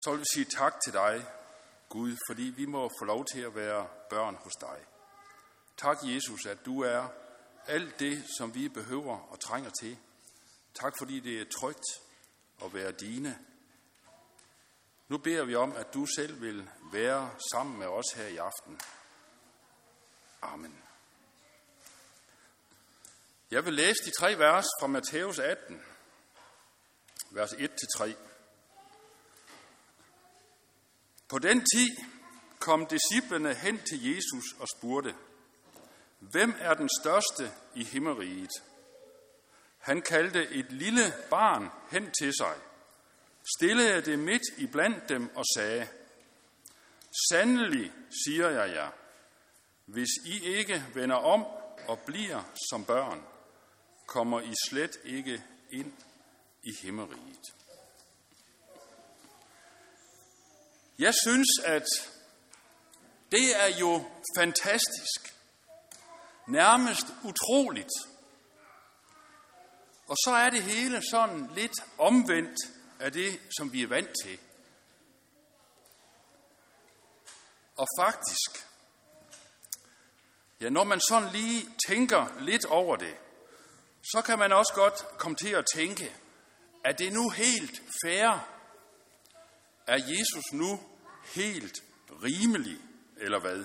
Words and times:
så 0.00 0.10
vil 0.10 0.20
vi 0.20 0.24
sige 0.34 0.44
tak 0.44 0.74
til 0.84 0.92
dig, 0.92 1.26
Gud, 1.88 2.16
fordi 2.28 2.42
vi 2.42 2.66
må 2.66 2.90
få 2.98 3.04
lov 3.04 3.24
til 3.32 3.40
at 3.40 3.54
være 3.54 3.88
børn 4.10 4.34
hos 4.34 4.52
dig. 4.60 4.78
Tak, 5.76 5.98
Jesus, 6.02 6.46
at 6.46 6.64
du 6.64 6.82
er 6.82 7.08
alt 7.66 7.98
det, 7.98 8.24
som 8.38 8.54
vi 8.54 8.68
behøver 8.68 9.18
og 9.18 9.40
trænger 9.40 9.70
til. 9.80 9.98
Tak, 10.74 10.94
fordi 10.98 11.20
det 11.20 11.40
er 11.40 11.44
trygt 11.60 11.84
at 12.64 12.74
være 12.74 12.92
dine. 12.92 13.38
Nu 15.08 15.18
beder 15.18 15.44
vi 15.44 15.54
om, 15.54 15.76
at 15.76 15.94
du 15.94 16.06
selv 16.16 16.40
vil 16.40 16.70
være 16.92 17.30
sammen 17.52 17.78
med 17.78 17.86
os 17.86 18.12
her 18.16 18.26
i 18.26 18.36
aften. 18.36 18.80
Amen. 20.42 20.82
Jeg 23.50 23.64
vil 23.64 23.74
læse 23.74 24.04
de 24.04 24.10
tre 24.18 24.38
vers 24.38 24.66
fra 24.80 24.86
Matthæus 24.86 25.38
18, 25.38 25.82
vers 27.30 27.52
1-3. 27.52 28.27
På 31.28 31.38
den 31.38 31.64
tid 31.74 31.88
kom 32.58 32.86
disciplene 32.86 33.54
hen 33.54 33.80
til 33.88 34.14
Jesus 34.14 34.44
og 34.58 34.68
spurgte, 34.76 35.14
Hvem 36.18 36.54
er 36.58 36.74
den 36.74 36.88
største 37.00 37.52
i 37.74 37.84
himmeriget? 37.84 38.50
Han 39.78 40.02
kaldte 40.02 40.48
et 40.48 40.72
lille 40.72 41.14
barn 41.30 41.68
hen 41.90 42.10
til 42.20 42.32
sig, 42.40 42.54
stillede 43.56 44.02
det 44.02 44.18
midt 44.18 44.42
i 44.56 44.66
blandt 44.66 45.08
dem 45.08 45.36
og 45.36 45.44
sagde, 45.56 45.88
Sandelig, 47.30 47.92
siger 48.24 48.48
jeg 48.48 48.74
jer, 48.74 48.90
hvis 49.86 50.08
I 50.24 50.44
ikke 50.44 50.84
vender 50.94 51.16
om 51.16 51.44
og 51.88 51.98
bliver 51.98 52.42
som 52.70 52.84
børn, 52.84 53.22
kommer 54.06 54.40
I 54.40 54.54
slet 54.68 54.98
ikke 55.04 55.42
ind 55.70 55.92
i 56.62 56.70
himmeriget. 56.82 57.57
Jeg 60.98 61.14
synes, 61.24 61.48
at 61.64 61.84
det 63.32 63.62
er 63.62 63.78
jo 63.80 64.10
fantastisk, 64.36 65.34
nærmest 66.48 67.06
utroligt. 67.24 67.90
Og 70.06 70.16
så 70.24 70.30
er 70.30 70.50
det 70.50 70.62
hele 70.62 71.02
sådan 71.10 71.50
lidt 71.54 71.72
omvendt 71.98 72.56
af 73.00 73.12
det, 73.12 73.40
som 73.58 73.72
vi 73.72 73.82
er 73.82 73.86
vant 73.86 74.10
til. 74.24 74.38
Og 77.76 77.86
faktisk, 78.00 78.66
ja, 80.60 80.68
når 80.68 80.84
man 80.84 81.00
sådan 81.08 81.32
lige 81.32 81.66
tænker 81.88 82.40
lidt 82.40 82.64
over 82.64 82.96
det, 82.96 83.16
så 84.02 84.22
kan 84.22 84.38
man 84.38 84.52
også 84.52 84.72
godt 84.74 85.18
komme 85.18 85.36
til 85.36 85.50
at 85.50 85.64
tænke, 85.74 86.16
at 86.84 86.98
det 86.98 87.12
nu 87.12 87.30
helt 87.30 87.82
fair? 88.04 88.57
Er 89.88 89.96
Jesus 89.96 90.52
nu 90.52 90.80
helt 91.34 91.82
rimelig, 92.22 92.78
eller 93.16 93.40
hvad? 93.40 93.64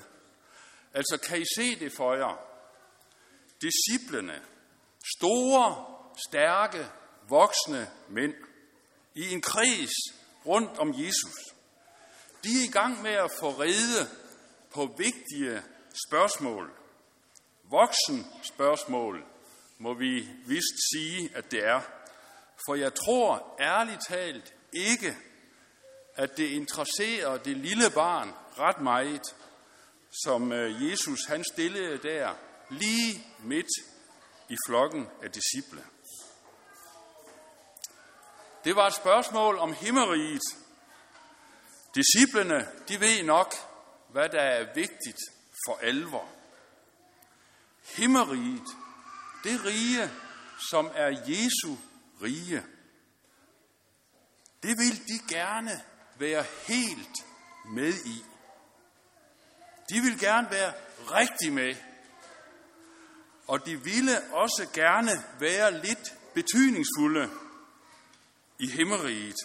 Altså, 0.93 1.17
kan 1.27 1.41
I 1.41 1.45
se 1.57 1.79
det 1.79 1.91
for 1.91 2.13
jer? 2.15 2.37
Disciplene, 3.61 4.41
store, 5.17 5.85
stærke, 6.29 6.87
voksne 7.29 7.89
mænd, 8.09 8.33
i 9.15 9.33
en 9.33 9.41
kreds 9.41 9.93
rundt 10.45 10.77
om 10.77 10.93
Jesus. 10.97 11.35
De 12.43 12.49
er 12.49 12.63
i 12.67 12.71
gang 12.71 13.01
med 13.01 13.11
at 13.11 13.31
få 13.39 13.49
rede 13.49 14.09
på 14.73 14.95
vigtige 14.97 15.63
spørgsmål. 16.07 16.71
Voksen 17.63 18.27
spørgsmål, 18.43 19.25
må 19.77 19.93
vi 19.93 20.27
vist 20.45 20.91
sige, 20.93 21.29
at 21.35 21.51
det 21.51 21.65
er. 21.65 21.81
For 22.65 22.75
jeg 22.75 22.93
tror 22.93 23.57
ærligt 23.59 24.01
talt 24.07 24.53
ikke, 24.73 25.17
at 26.15 26.37
det 26.37 26.47
interesserer 26.49 27.37
det 27.37 27.57
lille 27.57 27.89
barn 27.89 28.33
ret 28.59 28.81
meget, 28.81 29.35
som 30.23 30.51
øh, 30.51 30.89
Jesus 30.89 31.25
han 31.25 31.43
stillede 31.43 31.97
der 31.97 32.35
lige 32.69 33.27
midt 33.39 33.67
i 34.49 34.55
flokken 34.67 35.07
af 35.23 35.31
disciple. 35.31 35.83
Det 38.63 38.75
var 38.75 38.87
et 38.87 38.93
spørgsmål 38.93 39.57
om 39.57 39.73
himmeriget. 39.73 40.41
Disciplene, 41.95 42.67
de 42.87 42.99
ved 42.99 43.23
nok, 43.23 43.53
hvad 44.09 44.29
der 44.29 44.41
er 44.41 44.73
vigtigt 44.75 45.19
for 45.65 45.77
alvor. 45.81 46.29
Himmeriget, 47.97 48.67
det 49.43 49.65
rige, 49.65 50.11
som 50.69 50.91
er 50.95 51.07
Jesu 51.07 51.75
rige, 52.21 52.63
det 54.63 54.77
vil 54.77 55.07
de 55.07 55.33
gerne 55.33 55.83
være 56.15 56.45
helt 56.67 57.17
med 57.65 57.93
i. 58.05 58.23
De 59.89 60.01
vil 60.01 60.19
gerne 60.19 60.47
være 60.51 60.73
rigtig 60.97 61.53
med. 61.53 61.75
Og 63.47 63.65
de 63.65 63.83
ville 63.83 64.33
også 64.33 64.67
gerne 64.73 65.11
være 65.39 65.81
lidt 65.85 66.33
betydningsfulde 66.33 67.29
i 68.59 68.69
himmeriget. 68.69 69.35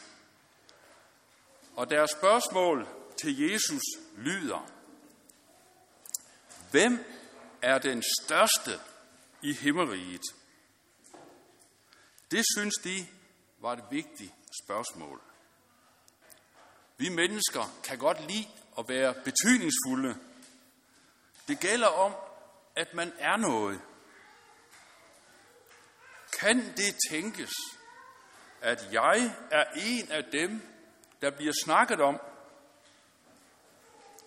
Og 1.77 1.91
deres 1.91 2.11
spørgsmål 2.19 2.89
til 3.23 3.39
Jesus 3.39 3.83
lyder, 4.17 4.79
Hvem 6.71 7.05
er 7.63 7.79
den 7.79 8.03
største 8.21 8.81
i 9.43 9.53
himmeriget? 9.53 10.23
Det 12.31 12.45
synes 12.57 12.75
de 12.85 13.07
var 13.59 13.73
et 13.73 13.85
vigtigt 13.91 14.33
spørgsmål. 14.65 15.28
Vi 16.99 17.09
mennesker 17.09 17.81
kan 17.85 17.99
godt 17.99 18.21
lide 18.31 18.49
at 18.79 18.89
være 18.89 19.15
betydningsfulde. 19.15 20.19
Det 21.49 21.61
gælder 21.61 21.87
om, 21.87 22.15
at 22.77 22.95
man 22.95 23.13
er 23.19 23.37
noget. 23.37 23.81
Kan 26.41 26.77
det 26.77 26.97
tænkes, 27.11 27.51
at 28.61 28.93
jeg 28.93 29.37
er 29.51 29.65
en 29.77 30.11
af 30.11 30.25
dem, 30.25 30.63
der 31.23 31.31
bliver 31.31 31.53
snakket 31.65 32.01
om, 32.01 32.21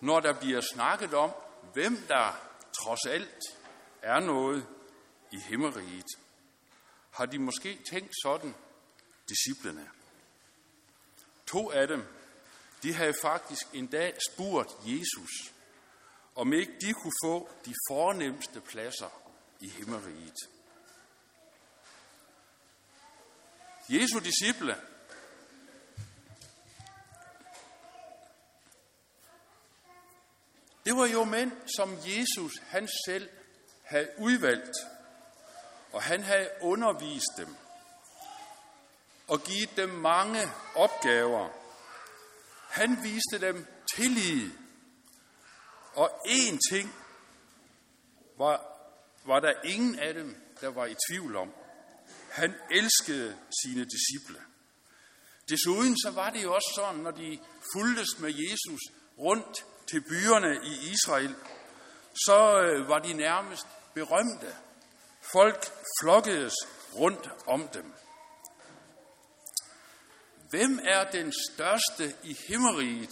når 0.00 0.20
der 0.20 0.40
bliver 0.40 0.60
snakket 0.60 1.14
om, 1.14 1.30
hvem 1.72 1.96
der 2.08 2.40
trods 2.72 3.06
alt 3.06 3.40
er 4.02 4.20
noget 4.20 4.66
i 5.32 5.38
himmeriget. 5.40 6.06
Har 7.10 7.26
de 7.26 7.38
måske 7.38 7.78
tænkt 7.90 8.12
sådan, 8.22 8.54
disciplene? 9.28 9.90
To 11.46 11.70
af 11.70 11.88
dem, 11.88 12.06
de 12.82 12.94
havde 12.94 13.14
faktisk 13.22 13.66
en 13.72 13.86
dag 13.86 14.14
spurgt 14.30 14.72
Jesus, 14.84 15.52
om 16.34 16.52
ikke 16.52 16.72
de 16.80 16.92
kunne 16.92 17.12
få 17.24 17.48
de 17.64 17.74
fornemmeste 17.90 18.60
pladser 18.60 19.22
i 19.60 19.68
himmeriget. 19.68 20.36
Jesu 23.88 24.18
disciple, 24.18 24.76
det 30.84 30.96
var 30.96 31.06
jo 31.06 31.24
mænd, 31.24 31.52
som 31.76 31.98
Jesus 32.06 32.52
han 32.66 32.88
selv 33.06 33.30
havde 33.82 34.08
udvalgt, 34.18 34.76
og 35.92 36.02
han 36.02 36.22
havde 36.22 36.50
undervist 36.60 37.32
dem 37.36 37.56
og 39.28 39.42
givet 39.42 39.76
dem 39.76 39.88
mange 39.88 40.40
opgaver. 40.74 41.61
Han 42.72 42.98
viste 43.02 43.46
dem 43.46 43.66
tillid, 43.96 44.50
og 45.94 46.10
én 46.26 46.58
ting 46.70 46.94
var, 48.38 48.64
var 49.26 49.40
der 49.40 49.52
ingen 49.64 49.98
af 49.98 50.14
dem, 50.14 50.36
der 50.60 50.68
var 50.68 50.86
i 50.86 50.94
tvivl 51.08 51.36
om. 51.36 51.52
Han 52.30 52.54
elskede 52.70 53.38
sine 53.62 53.84
disciple. 53.84 54.40
Desuden 55.48 55.96
så 55.98 56.10
var 56.10 56.30
det 56.30 56.42
jo 56.42 56.54
også 56.54 56.72
sådan, 56.74 57.00
når 57.00 57.10
de 57.10 57.38
fuldtes 57.72 58.18
med 58.18 58.34
Jesus 58.34 58.80
rundt 59.18 59.64
til 59.86 60.00
byerne 60.00 60.60
i 60.64 60.90
Israel, 60.92 61.34
så 62.26 62.60
øh, 62.62 62.88
var 62.88 62.98
de 62.98 63.12
nærmest 63.12 63.66
berømte. 63.94 64.56
Folk 65.32 65.64
flokkedes 66.00 66.54
rundt 66.94 67.30
om 67.46 67.68
dem. 67.68 67.92
Hvem 70.52 70.80
er 70.82 71.10
den 71.10 71.32
største 71.50 72.16
i 72.24 72.36
himmeriget? 72.48 73.10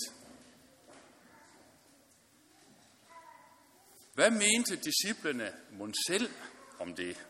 Hvad 4.15 4.31
mente 4.31 4.77
disciplene 4.77 5.53
mon 5.71 5.95
selv 6.09 6.31
om 6.79 6.95
det? 6.95 7.27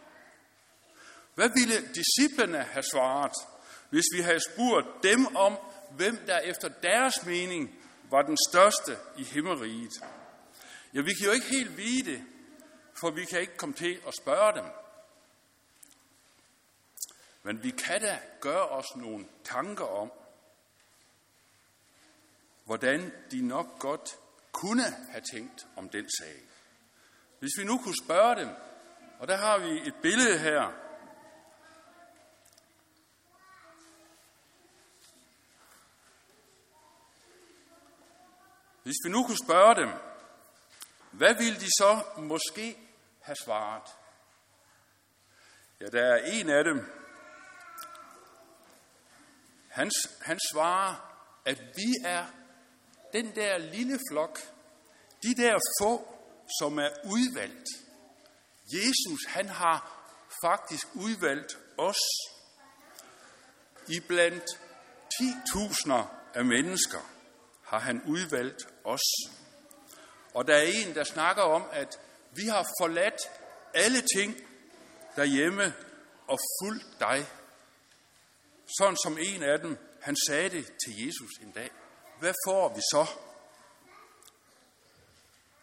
Hvad 1.34 1.50
ville 1.54 1.88
disciplene 1.94 2.62
have 2.62 2.82
svaret, 2.82 3.32
hvis 3.90 4.04
vi 4.16 4.20
havde 4.20 4.40
spurgt 4.52 4.86
dem 5.02 5.36
om, 5.36 5.58
hvem 5.96 6.16
der 6.26 6.38
efter 6.38 6.68
deres 6.68 7.26
mening 7.26 7.70
var 8.10 8.22
den 8.22 8.36
største 8.50 8.96
i 9.18 9.24
himmeriget? 9.24 9.92
Ja, 10.94 11.00
vi 11.00 11.14
kan 11.14 11.26
jo 11.26 11.32
ikke 11.32 11.50
helt 11.50 11.76
vide 11.76 12.10
det, 12.10 12.22
for 13.00 13.10
vi 13.10 13.24
kan 13.24 13.40
ikke 13.40 13.56
komme 13.56 13.74
til 13.74 14.00
at 14.06 14.14
spørge 14.22 14.56
dem. 14.60 14.64
Men 17.42 17.62
vi 17.62 17.70
kan 17.70 18.00
da 18.00 18.20
gøre 18.40 18.68
os 18.68 18.96
nogle 18.96 19.26
tanker 19.44 19.84
om, 19.84 20.12
hvordan 22.64 23.12
de 23.30 23.48
nok 23.48 23.78
godt 23.78 24.18
kunne 24.52 24.84
have 25.10 25.22
tænkt 25.32 25.66
om 25.76 25.88
den 25.88 26.10
sag. 26.20 26.36
Hvis 27.38 27.50
vi 27.58 27.64
nu 27.64 27.78
kunne 27.78 28.04
spørge 28.04 28.36
dem, 28.36 28.48
og 29.18 29.28
der 29.28 29.36
har 29.36 29.58
vi 29.58 29.88
et 29.88 29.94
billede 30.02 30.38
her. 30.38 30.72
Hvis 38.82 38.96
vi 39.04 39.10
nu 39.10 39.26
kunne 39.26 39.44
spørge 39.44 39.74
dem, 39.74 39.90
hvad 41.10 41.34
ville 41.34 41.60
de 41.60 41.66
så 41.66 42.04
måske 42.16 42.78
have 43.20 43.36
svaret? 43.44 43.88
Ja, 45.80 45.86
der 45.86 46.02
er 46.02 46.16
en 46.24 46.50
af 46.50 46.64
dem. 46.64 46.99
Han, 49.80 49.90
han 50.20 50.38
svarer, 50.52 50.94
at 51.44 51.60
vi 51.76 51.94
er 52.04 52.26
den 53.12 53.34
der 53.34 53.58
lille 53.58 53.98
flok, 54.10 54.38
de 55.22 55.34
der 55.34 55.58
få, 55.80 56.14
som 56.58 56.78
er 56.78 56.88
udvalgt. 57.04 57.66
Jesus, 58.74 59.20
han 59.28 59.48
har 59.48 60.06
faktisk 60.44 60.86
udvalgt 60.94 61.58
os 61.78 61.98
i 63.88 64.00
blandt 64.00 64.44
10.000 65.14 65.92
af 66.34 66.44
mennesker 66.44 67.10
har 67.64 67.78
han 67.78 68.02
udvalgt 68.06 68.62
os. 68.84 69.06
Og 70.34 70.46
der 70.46 70.54
er 70.54 70.62
en, 70.62 70.94
der 70.94 71.04
snakker 71.04 71.42
om, 71.42 71.64
at 71.72 72.00
vi 72.32 72.46
har 72.46 72.66
forladt 72.80 73.20
alle 73.74 74.02
ting 74.16 74.36
derhjemme 75.16 75.74
og 76.26 76.38
fulgt 76.62 77.00
dig. 77.00 77.26
Sådan 78.78 78.96
som 79.04 79.18
en 79.18 79.42
af 79.42 79.58
dem, 79.58 79.78
han 80.00 80.16
sagde 80.28 80.50
det 80.50 80.72
til 80.84 81.06
Jesus 81.06 81.30
en 81.42 81.50
dag. 81.50 81.70
Hvad 82.18 82.34
får 82.46 82.74
vi 82.74 82.80
så? 82.80 83.06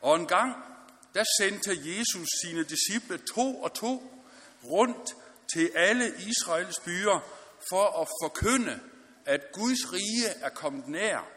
Og 0.02 0.16
en 0.16 0.28
gang, 0.28 0.56
der 1.14 1.24
sendte 1.40 1.72
Jesus 1.72 2.28
sine 2.44 2.64
disciple 2.64 3.18
to 3.36 3.62
og 3.62 3.74
to 3.74 4.24
rundt 4.64 5.16
til 5.54 5.72
alle 5.76 6.14
Israels 6.20 6.80
byer 6.80 7.20
for 7.70 8.02
at 8.02 8.08
forkynde, 8.24 8.80
at 9.26 9.42
Guds 9.54 9.94
rige 9.94 10.28
er 10.42 10.50
kommet 10.50 10.88
nær. 10.88 11.28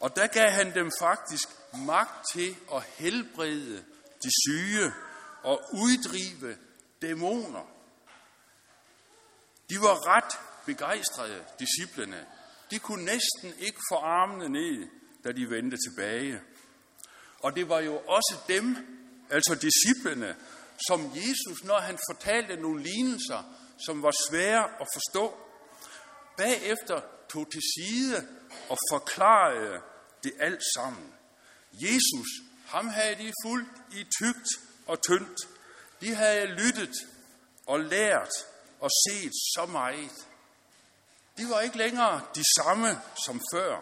Og 0.00 0.16
der 0.16 0.26
gav 0.26 0.50
han 0.50 0.74
dem 0.74 0.90
faktisk 1.00 1.48
magt 1.86 2.26
til 2.34 2.56
at 2.74 2.82
helbrede 2.82 3.84
de 4.22 4.30
syge 4.46 4.92
og 5.42 5.60
uddrive 5.72 6.56
dæmoner. 7.02 7.70
De 9.74 9.80
var 9.80 10.06
ret 10.06 10.38
begejstrede, 10.66 11.44
disciplene. 11.58 12.26
De 12.70 12.78
kunne 12.78 13.04
næsten 13.04 13.60
ikke 13.60 13.78
få 13.92 13.96
armene 13.96 14.48
ned, 14.48 14.88
da 15.24 15.32
de 15.32 15.50
vendte 15.50 15.76
tilbage. 15.88 16.40
Og 17.42 17.56
det 17.56 17.68
var 17.68 17.80
jo 17.80 17.96
også 17.98 18.36
dem, 18.48 18.76
altså 19.30 19.54
disciplene, 19.54 20.36
som 20.88 21.12
Jesus, 21.14 21.64
når 21.64 21.80
han 21.80 21.98
fortalte 22.10 22.56
nogle 22.56 22.82
lignelser, 22.82 23.54
som 23.86 24.02
var 24.02 24.12
svære 24.30 24.64
at 24.80 24.88
forstå, 24.94 25.34
bagefter 26.36 27.00
tog 27.28 27.50
til 27.52 27.62
side 27.76 28.28
og 28.68 28.78
forklarede 28.92 29.80
det 30.24 30.32
alt 30.40 30.62
sammen. 30.76 31.14
Jesus, 31.72 32.28
ham 32.66 32.88
havde 32.88 33.14
de 33.14 33.32
fuldt 33.44 33.68
i 33.92 34.04
tygt 34.20 34.48
og 34.86 35.02
tyndt. 35.02 35.48
De 36.00 36.14
havde 36.14 36.46
lyttet 36.46 36.94
og 37.66 37.80
lært 37.80 38.30
og 38.84 38.90
set 39.08 39.32
så 39.54 39.66
meget. 39.66 40.26
De 41.36 41.48
var 41.48 41.60
ikke 41.60 41.78
længere 41.78 42.22
de 42.34 42.44
samme 42.58 42.88
som 43.26 43.40
før. 43.54 43.80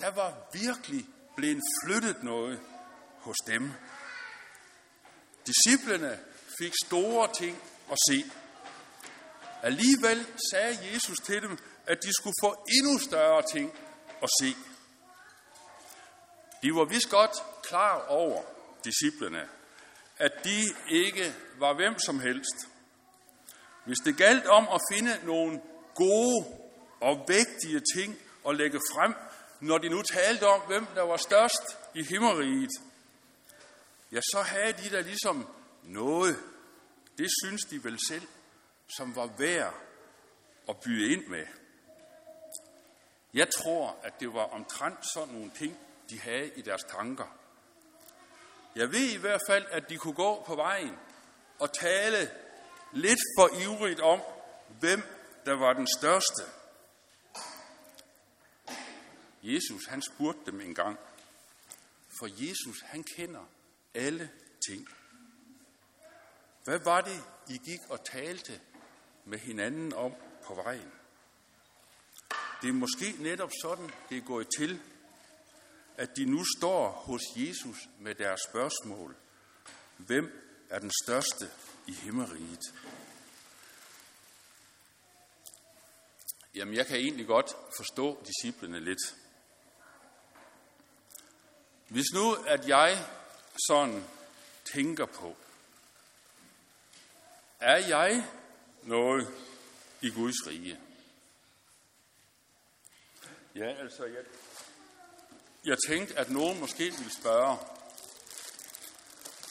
Der 0.00 0.10
var 0.10 0.34
virkelig 0.52 1.06
blevet 1.36 1.62
flyttet 1.84 2.22
noget 2.22 2.60
hos 3.18 3.36
dem. 3.46 3.72
Disciplerne 5.46 6.20
fik 6.58 6.72
store 6.84 7.34
ting 7.34 7.62
at 7.92 7.98
se. 8.08 8.30
Alligevel 9.62 10.26
sagde 10.50 10.78
Jesus 10.92 11.18
til 11.18 11.42
dem, 11.42 11.58
at 11.86 11.98
de 12.02 12.12
skulle 12.12 12.34
få 12.42 12.64
endnu 12.68 12.98
større 12.98 13.42
ting 13.52 13.72
at 14.22 14.28
se. 14.40 14.56
De 16.62 16.74
var 16.74 16.84
vist 16.84 17.10
godt 17.10 17.62
klar 17.62 18.06
over, 18.08 18.42
disciplene, 18.84 19.48
at 20.18 20.32
de 20.44 20.60
ikke 20.88 21.34
var 21.58 21.74
hvem 21.74 21.98
som 21.98 22.20
helst. 22.20 22.71
Hvis 23.84 23.98
det 24.04 24.16
galt 24.16 24.46
om 24.46 24.68
at 24.74 24.80
finde 24.92 25.26
nogle 25.26 25.60
gode 25.94 26.46
og 27.00 27.24
vægtige 27.28 27.82
ting 27.96 28.18
at 28.48 28.56
lægge 28.56 28.80
frem, 28.92 29.14
når 29.60 29.78
de 29.78 29.88
nu 29.88 30.02
talte 30.02 30.46
om, 30.46 30.60
hvem 30.60 30.86
der 30.94 31.02
var 31.02 31.16
størst 31.16 31.78
i 31.94 32.04
himmeriget, 32.04 32.70
ja, 34.12 34.20
så 34.20 34.42
havde 34.42 34.72
de 34.72 34.90
der 34.90 35.00
ligesom 35.02 35.48
noget, 35.82 36.36
det 37.18 37.28
synes 37.44 37.62
de 37.62 37.84
vel 37.84 37.98
selv, 38.08 38.28
som 38.96 39.16
var 39.16 39.30
værd 39.38 39.74
at 40.68 40.76
byde 40.84 41.12
ind 41.12 41.26
med. 41.26 41.46
Jeg 43.34 43.48
tror, 43.50 43.96
at 44.02 44.20
det 44.20 44.34
var 44.34 44.44
omtrent 44.44 44.98
sådan 45.14 45.34
nogle 45.34 45.50
ting, 45.58 45.78
de 46.10 46.20
havde 46.20 46.50
i 46.56 46.62
deres 46.62 46.82
tanker. 46.82 47.38
Jeg 48.76 48.92
ved 48.92 49.10
i 49.10 49.16
hvert 49.16 49.40
fald, 49.48 49.64
at 49.70 49.88
de 49.88 49.96
kunne 49.96 50.14
gå 50.14 50.42
på 50.46 50.54
vejen 50.54 50.96
og 51.58 51.72
tale 51.72 52.30
lidt 52.92 53.20
for 53.38 53.60
ivrigt 53.62 54.00
om, 54.00 54.20
hvem 54.80 55.02
der 55.44 55.52
var 55.52 55.72
den 55.72 55.88
største. 55.98 56.42
Jesus, 59.42 59.86
han 59.88 60.02
spurgte 60.02 60.50
dem 60.50 60.60
en 60.60 60.74
gang, 60.74 60.98
for 62.18 62.26
Jesus, 62.26 62.80
han 62.82 63.04
kender 63.16 63.44
alle 63.94 64.30
ting. 64.68 64.88
Hvad 66.64 66.78
var 66.78 67.00
det, 67.00 67.24
I 67.48 67.58
gik 67.64 67.80
og 67.88 68.04
talte 68.04 68.60
med 69.24 69.38
hinanden 69.38 69.92
om 69.92 70.12
på 70.44 70.54
vejen? 70.54 70.92
Det 72.62 72.68
er 72.68 72.72
måske 72.72 73.14
netop 73.18 73.50
sådan, 73.62 73.90
det 74.08 74.16
er 74.16 74.22
gået 74.22 74.46
til, 74.58 74.80
at 75.96 76.16
de 76.16 76.24
nu 76.24 76.44
står 76.58 76.90
hos 76.90 77.20
Jesus 77.36 77.76
med 77.98 78.14
deres 78.14 78.40
spørgsmål. 78.50 79.16
Hvem 79.96 80.56
er 80.70 80.78
den 80.78 80.90
største 81.04 81.50
i 81.86 81.92
himmeriget? 81.92 82.74
Jamen, 86.54 86.74
jeg 86.74 86.86
kan 86.86 86.96
egentlig 86.96 87.26
godt 87.26 87.56
forstå 87.76 88.24
disciplene 88.26 88.80
lidt. 88.80 89.14
Hvis 91.88 92.06
nu, 92.14 92.34
at 92.34 92.68
jeg 92.68 93.06
sådan 93.68 94.04
tænker 94.74 95.06
på, 95.06 95.36
er 97.60 97.76
jeg 97.76 98.26
noget 98.82 99.34
i 100.00 100.10
Guds 100.10 100.46
rige? 100.46 100.80
Ja, 103.54 103.74
altså, 103.74 104.04
jeg, 104.04 104.24
jeg 105.64 105.76
tænkte, 105.88 106.18
at 106.18 106.30
nogen 106.30 106.60
måske 106.60 106.84
ville 106.84 107.12
spørge. 107.12 107.58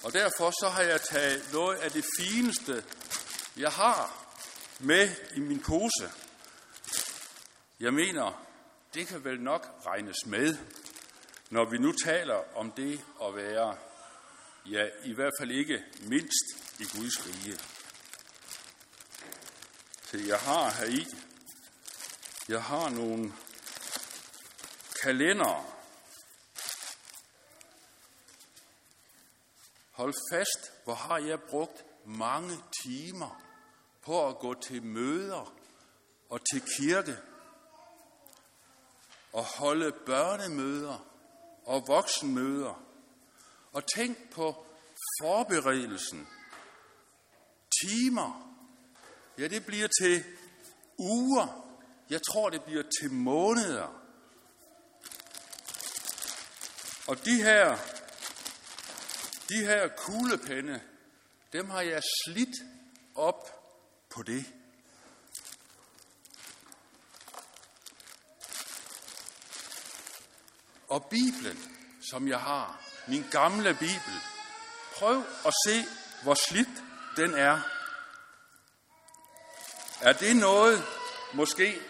Og 0.03 0.13
derfor 0.13 0.51
så 0.51 0.69
har 0.69 0.81
jeg 0.81 1.01
taget 1.01 1.49
noget 1.53 1.77
af 1.77 1.91
det 1.91 2.05
fineste, 2.19 2.83
jeg 3.57 3.71
har 3.71 4.25
med 4.79 5.09
i 5.35 5.39
min 5.39 5.59
pose. 5.59 6.11
Jeg 7.79 7.93
mener, 7.93 8.45
det 8.93 9.07
kan 9.07 9.23
vel 9.23 9.41
nok 9.41 9.67
regnes 9.85 10.25
med, 10.25 10.57
når 11.49 11.69
vi 11.69 11.77
nu 11.77 11.91
taler 11.91 12.57
om 12.57 12.71
det 12.71 13.01
at 13.23 13.35
være, 13.35 13.77
ja, 14.65 14.85
i 15.03 15.13
hvert 15.13 15.33
fald 15.39 15.51
ikke 15.51 15.83
mindst 16.01 16.45
i 16.79 16.83
Guds 16.83 17.27
rige. 17.27 17.59
Så 20.05 20.17
jeg 20.17 20.37
har 20.37 20.71
her 20.71 20.85
i, 20.85 21.05
jeg 22.49 22.63
har 22.63 22.89
nogle 22.89 23.33
kalender. 25.03 25.80
Hold 29.91 30.13
fast, 30.31 30.83
hvor 30.83 30.93
har 30.93 31.17
jeg 31.17 31.41
brugt 31.41 31.85
mange 32.05 32.57
timer 32.83 33.41
på 34.01 34.27
at 34.27 34.39
gå 34.39 34.53
til 34.53 34.83
møder 34.83 35.53
og 36.29 36.39
til 36.51 36.63
kirke 36.77 37.17
og 39.33 39.43
holde 39.43 39.91
børnemøder 40.05 41.05
og 41.65 41.83
voksenmøder. 41.87 42.83
Og 43.71 43.83
tænk 43.95 44.17
på 44.31 44.65
forberedelsen. 45.21 46.27
Timer. 47.81 48.57
Ja, 49.37 49.47
det 49.47 49.65
bliver 49.65 49.87
til 50.01 50.23
uger. 50.97 51.73
Jeg 52.09 52.19
tror, 52.31 52.49
det 52.49 52.63
bliver 52.63 52.83
til 53.01 53.11
måneder. 53.11 54.01
Og 57.07 57.25
de 57.25 57.43
her, 57.43 57.77
de 59.51 59.65
her 59.65 59.87
kuglepenne, 59.87 60.81
dem 61.53 61.69
har 61.69 61.81
jeg 61.81 62.01
slidt 62.25 62.55
op 63.15 63.49
på 64.09 64.23
det. 64.23 64.45
Og 70.87 71.05
Bibelen, 71.05 71.57
som 72.11 72.27
jeg 72.27 72.39
har, 72.39 72.81
min 73.07 73.25
gamle 73.31 73.73
Bibel, 73.73 74.15
prøv 74.95 75.23
at 75.45 75.53
se, 75.67 75.85
hvor 76.23 76.33
slidt 76.33 76.83
den 77.15 77.33
er. 77.33 77.61
Er 80.01 80.13
det 80.13 80.35
noget, 80.35 80.83
måske 81.33 81.81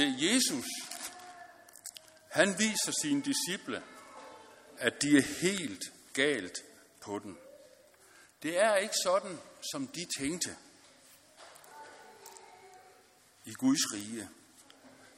Se, 0.00 0.14
Jesus, 0.18 0.64
han 2.30 2.58
viser 2.58 2.92
sine 3.02 3.22
disciple, 3.22 3.82
at 4.78 5.02
de 5.02 5.16
er 5.16 5.22
helt 5.42 5.82
galt 6.12 6.58
på 7.00 7.18
den. 7.18 7.38
Det 8.42 8.58
er 8.58 8.76
ikke 8.76 8.94
sådan, 9.04 9.38
som 9.72 9.86
de 9.86 10.06
tænkte 10.18 10.56
i 13.44 13.52
Guds 13.52 13.94
rige. 13.94 14.28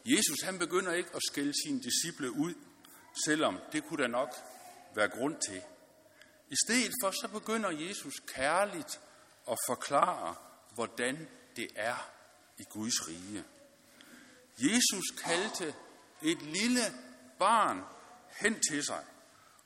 Jesus 0.04 0.42
han 0.44 0.58
begynder 0.58 0.92
ikke 0.92 1.10
at 1.14 1.22
skælde 1.30 1.52
sine 1.64 1.80
disciple 1.82 2.30
ud, 2.30 2.54
selvom 3.26 3.58
det 3.72 3.84
kunne 3.84 4.02
der 4.02 4.08
nok 4.08 4.34
være 4.94 5.08
grund 5.08 5.36
til. 5.48 5.62
I 6.50 6.56
stedet 6.66 6.92
for 7.02 7.10
så 7.10 7.28
begynder 7.28 7.70
Jesus 7.70 8.14
kærligt 8.26 9.00
at 9.50 9.58
forklare, 9.68 10.34
hvordan 10.74 11.28
det 11.56 11.68
er 11.76 12.10
i 12.58 12.64
Guds 12.70 13.08
rige. 13.08 13.44
Jesus 14.58 15.10
kaldte 15.24 15.74
et 16.22 16.42
lille 16.42 16.80
barn 17.38 17.82
hen 18.40 18.60
til 18.70 18.84
sig 18.84 19.04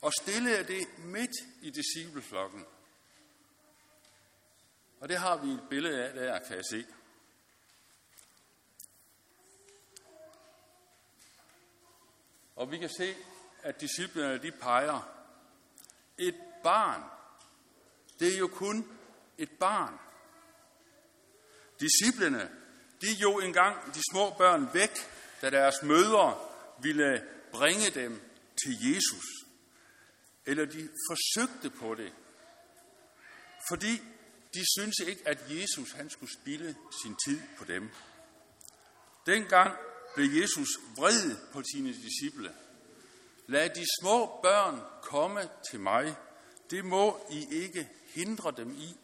og 0.00 0.12
stillede 0.12 0.64
det 0.64 0.98
midt 0.98 1.30
i 1.62 1.70
discipleflokken. 1.70 2.66
Og 5.00 5.08
det 5.08 5.18
har 5.18 5.36
vi 5.36 5.50
et 5.50 5.68
billede 5.70 6.04
af 6.04 6.14
der, 6.14 6.38
kan 6.38 6.56
jeg 6.56 6.64
se. 6.70 6.86
Og 12.56 12.70
vi 12.70 12.78
kan 12.78 12.88
se, 12.88 13.14
at 13.62 13.80
disciplinerne 13.80 14.42
de 14.42 14.52
peger. 14.52 15.12
Et 16.18 16.34
barn, 16.62 17.02
det 18.18 18.34
er 18.34 18.38
jo 18.38 18.48
kun 18.48 18.98
et 19.38 19.50
barn. 19.50 19.98
Disciplene, 21.80 22.65
de 23.00 23.12
jo 23.12 23.38
engang 23.38 23.94
de 23.94 24.00
små 24.12 24.30
børn 24.30 24.68
væk, 24.72 24.90
da 25.42 25.50
deres 25.50 25.82
mødre 25.82 26.38
ville 26.82 27.22
bringe 27.52 27.90
dem 27.90 28.20
til 28.64 28.94
Jesus. 28.94 29.24
Eller 30.46 30.64
de 30.64 30.88
forsøgte 31.10 31.70
på 31.70 31.94
det. 31.94 32.12
Fordi 33.70 34.02
de 34.54 34.64
syntes 34.76 35.08
ikke, 35.08 35.28
at 35.28 35.38
Jesus 35.50 35.92
han 35.92 36.10
skulle 36.10 36.32
spille 36.42 36.76
sin 37.02 37.16
tid 37.26 37.40
på 37.58 37.64
dem. 37.64 37.90
Dengang 39.26 39.76
blev 40.14 40.40
Jesus 40.40 40.68
vred 40.96 41.36
på 41.52 41.62
sine 41.72 41.92
disciple. 41.92 42.54
Lad 43.46 43.70
de 43.70 43.84
små 44.00 44.40
børn 44.42 44.80
komme 45.02 45.48
til 45.70 45.80
mig. 45.80 46.16
Det 46.70 46.84
må 46.84 47.26
I 47.30 47.46
ikke 47.50 47.88
hindre 48.14 48.52
dem 48.56 48.74
i. 48.78 48.96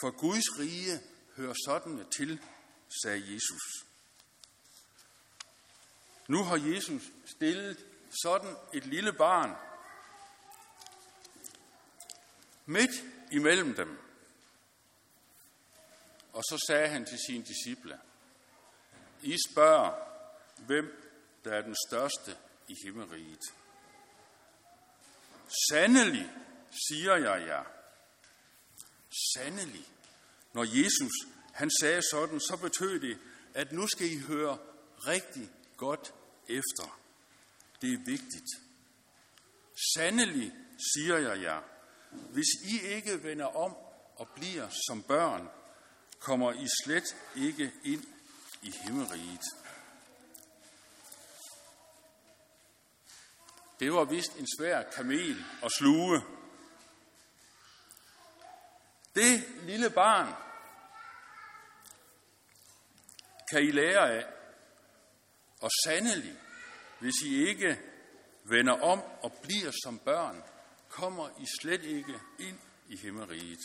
For 0.00 0.10
Guds 0.10 0.58
rige 0.58 1.00
hører 1.36 1.54
sådan 1.66 2.04
til, 2.16 2.40
sagde 3.02 3.34
Jesus. 3.34 3.84
Nu 6.28 6.42
har 6.42 6.56
Jesus 6.56 7.02
stillet 7.36 7.86
sådan 8.22 8.56
et 8.72 8.86
lille 8.86 9.12
barn 9.12 9.56
midt 12.66 12.90
imellem 13.32 13.74
dem. 13.74 13.98
Og 16.32 16.42
så 16.42 16.64
sagde 16.66 16.88
han 16.88 17.06
til 17.06 17.18
sine 17.26 17.44
disciple, 17.44 18.00
I 19.22 19.36
spørger, 19.50 19.92
hvem 20.58 21.10
der 21.44 21.52
er 21.52 21.62
den 21.62 21.76
største 21.88 22.36
i 22.68 22.74
himmeriget. 22.84 23.42
Sandelig, 25.70 26.32
siger 26.88 27.16
jeg 27.16 27.46
jer. 27.46 27.64
Sandelig. 29.34 29.86
Når 30.52 30.64
Jesus 30.64 31.33
han 31.54 31.70
sagde 31.80 32.02
sådan, 32.10 32.40
så 32.40 32.56
betød 32.56 33.00
det, 33.00 33.18
at 33.54 33.72
nu 33.72 33.86
skal 33.86 34.12
I 34.12 34.18
høre 34.18 34.58
rigtig 35.06 35.50
godt 35.76 36.14
efter. 36.48 37.00
Det 37.82 37.92
er 37.92 38.04
vigtigt. 38.06 38.48
Sandelig, 39.94 40.52
siger 40.94 41.18
jeg 41.18 41.42
jer, 41.42 41.60
hvis 42.10 42.46
I 42.64 42.80
ikke 42.80 43.22
vender 43.22 43.56
om 43.56 43.76
og 44.16 44.28
bliver 44.36 44.68
som 44.88 45.02
børn, 45.02 45.48
kommer 46.18 46.52
I 46.52 46.66
slet 46.84 47.16
ikke 47.36 47.72
ind 47.84 48.04
i 48.62 48.74
himmeriget. 48.84 49.44
Det 53.80 53.92
var 53.92 54.04
vist 54.04 54.32
en 54.32 54.46
svær 54.58 54.82
kamel 54.82 55.44
at 55.62 55.72
sluge. 55.72 56.22
Det 59.14 59.44
lille 59.62 59.90
barn 59.90 60.43
kan 63.54 63.62
I 63.62 63.70
lære 63.70 64.16
af. 64.16 64.26
Og 65.60 65.70
sandelig, 65.84 66.38
hvis 67.00 67.14
I 67.24 67.48
ikke 67.48 67.80
vender 68.44 68.72
om 68.72 69.02
og 69.22 69.32
bliver 69.42 69.70
som 69.84 69.98
børn, 69.98 70.42
kommer 70.88 71.28
I 71.40 71.46
slet 71.60 71.82
ikke 71.82 72.14
ind 72.38 72.58
i 72.88 72.96
himmeriget. 72.96 73.58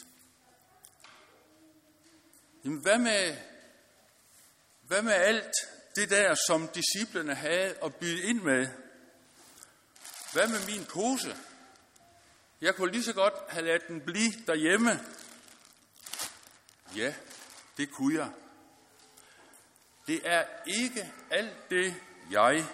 Jamen 2.64 2.80
hvad 2.80 2.98
med, 2.98 3.38
hvad 4.82 5.02
med 5.02 5.14
alt 5.14 5.54
det 5.96 6.10
der, 6.10 6.36
som 6.48 6.68
disciplene 6.68 7.36
havde 7.36 7.78
at 7.84 7.96
byde 7.96 8.24
ind 8.24 8.42
med? 8.42 8.68
Hvad 10.34 10.48
med 10.48 10.66
min 10.66 10.86
pose? 10.86 11.38
Jeg 12.62 12.76
kunne 12.76 12.92
lige 12.92 13.04
så 13.04 13.14
godt 13.14 13.34
have 13.50 13.66
ladet 13.66 13.88
den 13.88 14.02
blive 14.02 14.32
derhjemme. 14.48 14.90
Ja, 16.96 17.16
det 17.78 17.92
kunne 17.92 18.20
jeg. 18.20 18.32
Det 20.10 20.22
er 20.24 20.44
ikke 20.66 21.12
alt 21.32 21.70
det, 21.70 21.96
jeg, 22.32 22.66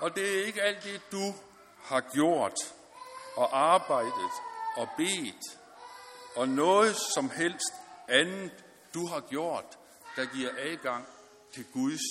og 0.00 0.16
det 0.16 0.38
er 0.38 0.46
ikke 0.46 0.62
alt 0.62 0.84
det, 0.84 1.02
du 1.12 1.34
har 1.82 2.00
gjort 2.00 2.54
og 3.36 3.58
arbejdet 3.58 4.30
og 4.76 4.88
bedt, 4.96 5.58
og 6.36 6.48
noget 6.48 6.96
som 7.14 7.30
helst 7.30 7.72
andet, 8.08 8.64
du 8.94 9.06
har 9.06 9.20
gjort, 9.20 9.78
der 10.16 10.24
giver 10.24 10.50
adgang 10.58 11.06
til 11.54 11.64
Guds 11.72 12.02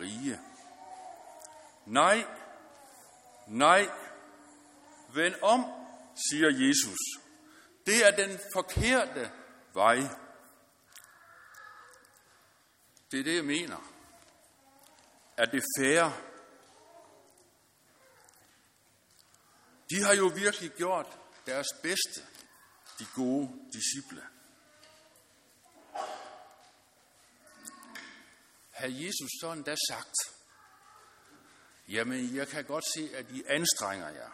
rige. 0.00 0.38
Nej, 1.86 2.26
nej, 3.48 3.88
vend 5.14 5.34
om, 5.42 5.64
siger 6.30 6.50
Jesus. 6.50 6.98
Det 7.86 8.06
er 8.06 8.26
den 8.26 8.38
forkerte 8.54 9.30
vej. 9.74 9.98
Det 13.12 13.20
er 13.20 13.24
det, 13.24 13.36
jeg 13.36 13.44
mener. 13.44 13.92
Er 15.36 15.44
det 15.44 15.62
færre? 15.78 16.12
De 19.90 20.02
har 20.02 20.14
jo 20.14 20.26
virkelig 20.26 20.70
gjort 20.70 21.18
deres 21.46 21.66
bedste, 21.82 22.20
de 22.98 23.06
gode 23.14 23.50
disciple. 23.72 24.22
Har 28.70 28.86
Jesus 28.88 29.30
så 29.40 29.52
endda 29.52 29.76
sagt, 29.90 30.14
jamen 31.88 32.36
jeg 32.36 32.48
kan 32.48 32.64
godt 32.64 32.84
se, 32.94 33.16
at 33.16 33.30
I 33.30 33.42
anstrenger 33.46 34.08
jer. 34.08 34.30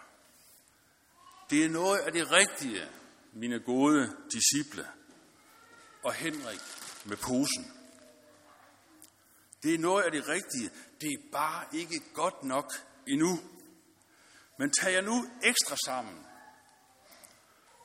Det 1.51 1.65
er 1.65 1.69
noget 1.69 1.99
af 1.99 2.13
det 2.13 2.31
rigtige, 2.31 2.89
mine 3.33 3.61
gode 3.61 4.17
disciple. 4.33 4.89
Og 6.03 6.15
Henrik 6.15 6.61
med 7.05 7.17
posen. 7.17 7.78
Det 9.63 9.75
er 9.75 9.79
noget 9.79 10.03
af 10.03 10.13
det 10.13 10.29
rigtige. 10.29 10.71
Det 11.01 11.13
er 11.13 11.31
bare 11.33 11.65
ikke 11.73 12.03
godt 12.15 12.45
nok 12.45 12.73
endnu. 13.07 13.39
Men 14.59 14.73
tag 14.81 14.93
jer 14.93 15.01
nu 15.01 15.27
ekstra 15.43 15.77
sammen. 15.87 16.27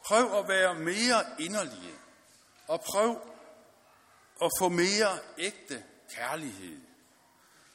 Prøv 0.06 0.40
at 0.40 0.48
være 0.48 0.76
mere 0.76 1.26
inderlige. 1.40 1.96
Og 2.68 2.82
prøv 2.82 3.34
at 4.42 4.52
få 4.60 4.70
mere 4.70 5.20
ægte 5.38 5.84
kærlighed. 6.16 6.82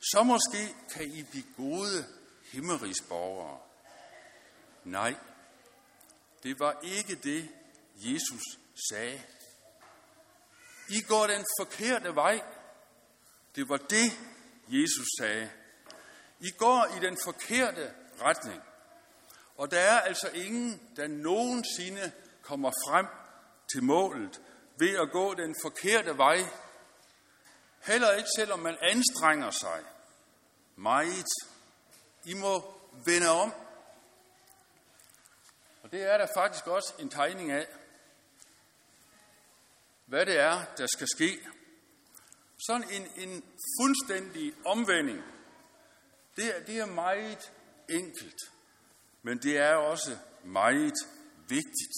Så 0.01 0.23
måske 0.23 0.75
kan 0.95 1.05
I 1.05 1.23
blive 1.23 1.45
gode 1.57 2.07
himmerigsborgere. 2.53 3.59
Nej, 4.85 5.15
det 6.43 6.61
var 6.61 6.81
ikke 6.83 7.15
det, 7.15 7.49
Jesus 7.95 8.43
sagde. 8.91 9.23
I 10.89 11.01
går 11.01 11.27
den 11.27 11.45
forkerte 11.61 12.15
vej. 12.15 12.43
Det 13.59 13.69
var 13.69 13.77
det, 13.77 14.13
Jesus 14.69 15.07
sagde. 15.19 15.51
I 16.41 16.51
går 16.59 16.97
i 16.97 17.01
den 17.07 17.19
forkerte 17.25 17.95
retning. 18.23 18.63
Og 19.57 19.71
der 19.71 19.81
er 19.81 20.01
altså 20.01 20.31
ingen, 20.31 20.91
der 20.97 21.09
nogensinde 21.09 22.13
kommer 22.43 22.71
frem 22.71 23.07
til 23.73 23.83
målet 23.83 24.41
ved 24.79 24.99
at 24.99 25.11
gå 25.11 25.35
den 25.35 25.55
forkerte 25.63 26.19
vej. 26.19 26.39
Heller 27.87 28.13
ikke 28.13 28.29
selvom 28.37 28.59
man 28.59 28.77
anstrenger 28.81 29.51
sig 29.51 29.85
meget. 30.77 31.29
I 32.25 32.35
må 32.35 32.81
vende 33.05 33.29
om. 33.29 33.55
Og 35.83 35.93
det 35.93 36.03
er 36.03 36.19
der 36.19 36.27
faktisk 36.37 36.67
også 36.67 36.95
en 36.99 37.11
tegning 37.11 37.51
af, 37.51 37.67
hvad 40.07 40.27
det 40.27 40.39
er, 40.39 40.65
der 40.77 40.87
skal 40.87 41.07
ske. 41.17 41.39
Sådan 42.67 42.91
en, 42.91 43.09
en 43.17 43.45
fuldstændig 43.81 44.55
omvending, 44.67 45.23
det 46.37 46.57
er, 46.57 46.65
det 46.65 46.79
er 46.79 46.87
meget 46.87 47.53
enkelt, 47.89 48.41
men 49.23 49.39
det 49.39 49.59
er 49.59 49.75
også 49.75 50.19
meget 50.45 50.95
vigtigt. 51.49 51.97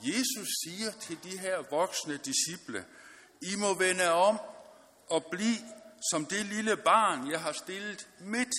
Jesus 0.00 0.48
siger 0.64 0.92
til 1.00 1.18
de 1.22 1.38
her 1.38 1.58
voksne 1.70 2.16
disciple, 2.16 2.86
I 3.42 3.56
må 3.56 3.74
vende 3.74 4.10
om 4.10 4.38
og 5.10 5.24
blive 5.30 5.56
som 6.10 6.26
det 6.26 6.46
lille 6.46 6.76
barn, 6.76 7.30
jeg 7.30 7.40
har 7.40 7.52
stillet 7.52 8.08
midt 8.20 8.54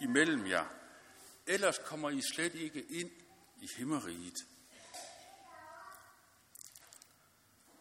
imellem 0.00 0.46
jer. 0.46 0.64
Ellers 1.46 1.78
kommer 1.78 2.10
I 2.10 2.20
slet 2.34 2.54
ikke 2.54 2.84
ind 2.90 3.10
i 3.60 3.68
himmeriget. 3.76 4.36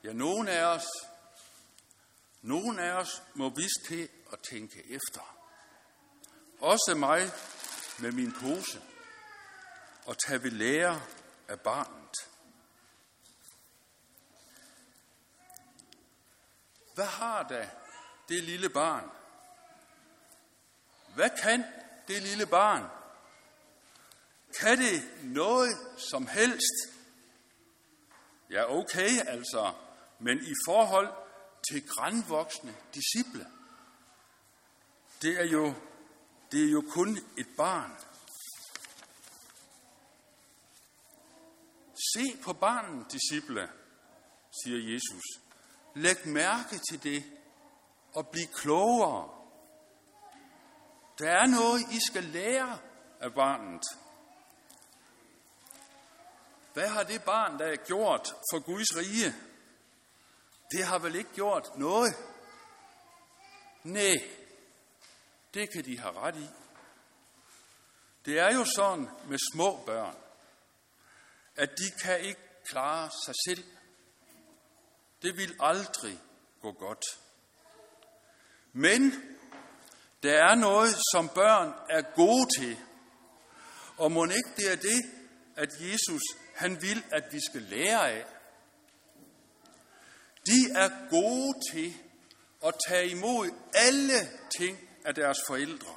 Ja, 0.04 0.14
nogen 0.14 0.48
af 0.48 0.64
os, 0.64 0.88
nogen 2.42 2.80
af 2.80 2.92
os 2.92 3.24
må 3.34 3.50
vist 3.50 3.86
til 3.88 4.10
at 4.34 4.40
tænke 4.40 4.84
efter. 4.90 5.36
Også 6.60 6.96
mig 6.98 7.32
med 8.00 8.12
min 8.12 8.34
pose 8.42 8.82
og 10.06 10.18
tage 10.28 10.44
ved 10.44 10.52
lære 10.52 11.02
af 11.48 11.60
barnet. 11.60 12.16
Hvad 16.96 17.06
har 17.06 17.44
da 17.44 17.70
det 18.30 18.44
lille 18.44 18.70
barn? 18.70 19.10
Hvad 21.16 21.30
kan 21.42 21.64
det 22.08 22.22
lille 22.22 22.46
barn? 22.46 22.84
Kan 24.60 24.78
det 24.78 25.10
noget 25.24 25.78
som 25.98 26.28
helst? 26.28 27.00
Ja, 28.50 28.72
okay 28.72 29.10
altså, 29.28 29.74
men 30.20 30.38
i 30.38 30.54
forhold 30.68 31.14
til 31.68 31.88
grænvoksne 31.88 32.76
disciple. 32.94 33.48
Det 35.22 35.40
er 35.40 35.46
jo, 35.46 35.74
det 36.52 36.66
er 36.66 36.72
jo 36.72 36.84
kun 36.90 37.18
et 37.38 37.48
barn. 37.58 37.92
Se 42.14 42.38
på 42.44 42.54
barnen, 42.54 43.06
disciple, 43.12 43.70
siger 44.64 44.94
Jesus. 44.94 45.24
Læg 45.96 46.28
mærke 46.28 46.80
til 46.90 47.04
det 47.04 47.24
og 48.14 48.28
bliv 48.28 48.48
klogere. 48.56 49.30
Der 51.20 51.32
er 51.32 51.48
noget, 51.48 51.82
I 51.92 52.00
skal 52.08 52.24
lære 52.24 52.80
af 53.20 53.34
barnet. 53.34 53.84
Hvad 56.74 56.88
har 56.88 57.04
det 57.04 57.24
barn, 57.24 57.60
der 57.60 57.66
er 57.66 57.86
gjort 57.86 58.28
for 58.52 58.60
Guds 58.60 58.98
rige? 58.98 59.49
Det 60.72 60.86
har 60.86 61.00
vel 61.00 61.16
ikke 61.16 61.34
gjort 61.34 61.78
noget? 61.78 62.16
Nej, 63.84 64.16
det 65.54 65.70
kan 65.72 65.86
de 65.86 66.00
have 66.00 66.14
ret 66.14 66.36
i. 66.36 66.48
Det 68.26 68.40
er 68.40 68.54
jo 68.54 68.66
sådan 68.76 69.10
med 69.28 69.38
små 69.54 69.84
børn, 69.86 70.16
at 71.56 71.70
de 71.70 71.92
kan 72.04 72.20
ikke 72.20 72.42
klare 72.66 73.10
sig 73.26 73.34
selv. 73.48 73.64
Det 75.22 75.38
vil 75.38 75.56
aldrig 75.60 76.20
gå 76.62 76.72
godt. 76.72 77.06
Men 78.74 79.14
der 80.24 80.34
er 80.34 80.56
noget, 80.56 80.90
som 81.12 81.30
børn 81.30 81.74
er 81.90 82.02
gode 82.16 82.46
til. 82.60 82.78
Og 83.98 84.12
må 84.12 84.26
ikke 84.26 84.54
det 84.58 84.72
er 84.72 84.76
det, 84.76 85.12
at 85.56 85.70
Jesus 85.80 86.22
han 86.56 86.82
vil, 86.82 87.04
at 87.12 87.24
vi 87.32 87.40
skal 87.50 87.62
lære 87.62 88.12
af. 88.12 88.26
De 90.50 90.72
er 90.76 90.90
gode 91.10 91.54
til 91.72 91.94
at 92.66 92.74
tage 92.88 93.10
imod 93.10 93.52
alle 93.74 94.20
ting 94.58 94.78
af 95.06 95.16
deres 95.16 95.38
forældre. 95.48 95.96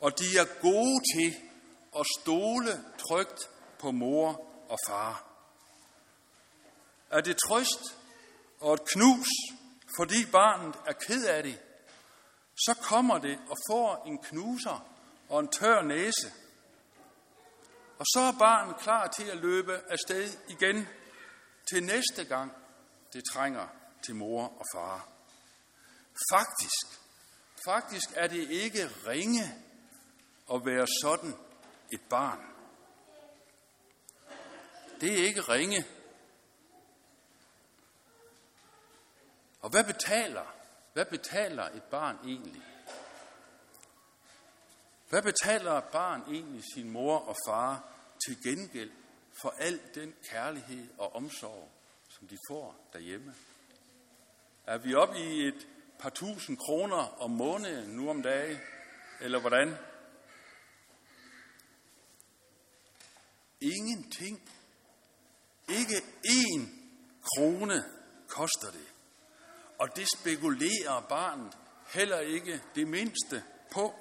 Og 0.00 0.18
de 0.18 0.38
er 0.38 0.60
gode 0.60 1.00
til 1.16 1.36
at 1.98 2.06
stole 2.20 2.84
trygt 3.08 3.40
på 3.78 3.90
mor 3.90 4.46
og 4.68 4.78
far. 4.86 5.24
Er 7.10 7.20
det 7.20 7.36
trøst 7.48 7.98
og 8.60 8.74
et 8.74 8.84
knus, 8.84 9.28
fordi 9.96 10.26
barnet 10.32 10.74
er 10.86 10.92
ked 10.92 11.26
af 11.26 11.42
det, 11.42 11.60
så 12.54 12.74
kommer 12.82 13.18
det 13.18 13.38
og 13.48 13.56
får 13.70 14.04
en 14.06 14.18
knuser 14.18 14.88
og 15.28 15.40
en 15.40 15.48
tør 15.48 15.82
næse. 15.82 16.32
Og 17.98 18.06
så 18.06 18.20
er 18.20 18.38
barnet 18.38 18.76
klar 18.76 19.06
til 19.06 19.24
at 19.24 19.36
løbe 19.36 19.80
afsted 19.88 20.30
igen 20.48 20.88
til 21.70 21.82
næste 21.82 22.24
gang, 22.24 22.52
det 23.12 23.24
trænger 23.32 23.68
til 24.02 24.14
mor 24.14 24.46
og 24.46 24.64
far. 24.74 25.08
Faktisk, 26.32 27.00
faktisk 27.66 28.08
er 28.14 28.26
det 28.26 28.50
ikke 28.50 28.88
ringe 29.06 29.42
at 30.52 30.66
være 30.66 30.86
sådan 31.02 31.34
et 31.92 32.00
barn. 32.10 32.46
Det 35.00 35.12
er 35.20 35.26
ikke 35.26 35.40
ringe. 35.40 35.86
Og 39.60 39.70
hvad 39.70 39.84
betaler, 39.84 40.54
hvad 40.92 41.04
betaler 41.04 41.64
et 41.64 41.82
barn 41.82 42.16
egentlig? 42.24 42.62
Hvad 45.08 45.22
betaler 45.22 45.72
et 45.72 45.84
barn 45.84 46.20
egentlig 46.20 46.64
sin 46.74 46.90
mor 46.90 47.18
og 47.18 47.36
far 47.48 47.88
til 48.26 48.42
gengæld 48.42 48.92
for 49.42 49.54
al 49.58 49.80
den 49.94 50.14
kærlighed 50.30 50.88
og 50.98 51.14
omsorg, 51.14 51.70
som 52.22 52.28
de 52.28 52.38
får 52.48 52.74
derhjemme? 52.92 53.34
Er 54.66 54.78
vi 54.78 54.94
oppe 54.94 55.18
i 55.18 55.46
et 55.48 55.66
par 55.98 56.10
tusind 56.10 56.58
kroner 56.58 57.22
om 57.22 57.30
måneden 57.30 57.96
nu 57.96 58.10
om 58.10 58.22
dagen, 58.22 58.58
eller 59.20 59.40
hvordan? 59.40 59.76
Ingenting. 63.60 64.42
Ikke 65.68 66.02
én 66.28 66.68
krone 67.22 67.84
koster 68.28 68.70
det. 68.70 68.88
Og 69.78 69.96
det 69.96 70.06
spekulerer 70.18 71.06
barnet 71.08 71.58
heller 71.94 72.18
ikke 72.18 72.62
det 72.74 72.88
mindste 72.88 73.42
på. 73.72 73.94